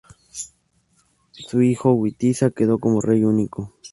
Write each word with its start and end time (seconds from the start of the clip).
Su 1.29 1.61
hijo 1.61 1.93
Witiza 1.93 2.49
quedó 2.49 2.79
como 2.79 3.01
rey 3.01 3.23
único. 3.23 3.75